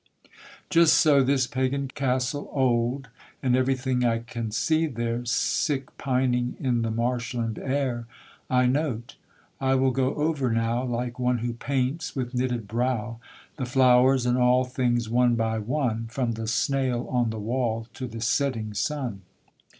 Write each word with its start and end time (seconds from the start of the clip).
Just 0.71 0.95
so 0.95 1.21
this 1.21 1.45
Pagan 1.45 1.89
castle 1.89 2.49
old, 2.53 3.09
And 3.43 3.55
everything 3.55 4.03
I 4.03 4.17
can 4.17 4.49
see 4.49 4.87
there, 4.87 5.23
Sick 5.25 5.95
pining 5.99 6.55
in 6.59 6.81
the 6.81 6.89
marshland 6.89 7.59
air, 7.59 8.07
I 8.49 8.65
note: 8.65 9.17
I 9.59 9.75
will 9.75 9.91
go 9.91 10.15
over 10.15 10.49
now, 10.51 10.83
Like 10.83 11.19
one 11.19 11.37
who 11.37 11.53
paints 11.53 12.15
with 12.15 12.33
knitted 12.33 12.67
brow, 12.67 13.19
The 13.57 13.65
flowers 13.67 14.25
and 14.25 14.39
all 14.39 14.63
things 14.65 15.07
one 15.07 15.35
by 15.35 15.59
one, 15.59 16.07
From 16.07 16.31
the 16.31 16.47
snail 16.47 17.05
on 17.11 17.29
the 17.29 17.37
wall 17.37 17.87
to 17.93 18.07
the 18.07 18.21
setting 18.21 18.73
sun. 18.73 19.21